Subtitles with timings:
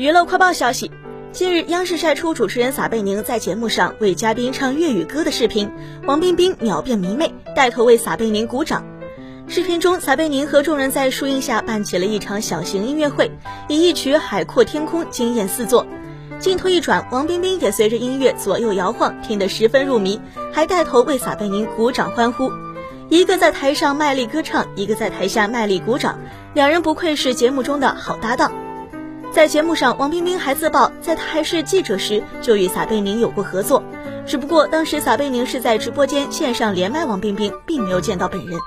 [0.00, 0.90] 娱乐快报消息，
[1.30, 5.70] 近日央视晒出主持人撒贝宁在节目上为嘉宾唱粤语歌的视频，
[6.06, 8.82] 王冰冰秒变迷妹，带头为撒贝宁鼓掌。
[9.46, 13.30] 视频中，撒贝宁和众人在树荫下办起了一场小型音乐会，
[13.68, 15.86] 以一曲《海阔天空》惊艳四座。
[16.38, 20.18] 镜头一转，王冰冰也随着音乐左右摇晃，听得十分入迷，
[20.50, 22.50] 还带头为撒贝宁鼓掌欢呼。
[23.10, 26.18] 一个在台上卖力歌唱，一个在台下卖力鼓掌，
[26.54, 28.50] 两人不愧是节目中的好搭档。
[29.32, 33.82] 在节目上，王冰冰还自曝，在她还是记者时就与撒贝宁有过合作，
[34.26, 38.58] 只不过当时撒贝宁是在直播间线上连麦王冰冰，并没有见到本人。